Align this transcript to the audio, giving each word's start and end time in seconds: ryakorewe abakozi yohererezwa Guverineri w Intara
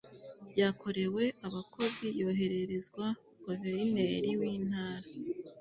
ryakorewe 0.51 1.23
abakozi 1.47 2.05
yohererezwa 2.21 3.05
Guverineri 3.43 4.29
w 4.39 4.41
Intara 4.55 5.07